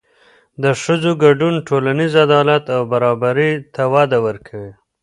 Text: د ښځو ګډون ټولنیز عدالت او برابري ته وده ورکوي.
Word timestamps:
د 0.63 0.65
ښځو 0.81 1.11
ګډون 1.23 1.53
ټولنیز 1.67 2.13
عدالت 2.25 2.63
او 2.75 2.81
برابري 2.93 3.51
ته 3.73 3.83
وده 3.93 4.17
ورکوي. 4.27 4.71